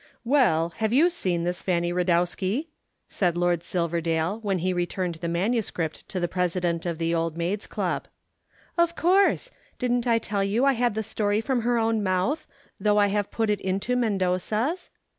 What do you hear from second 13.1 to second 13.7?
put it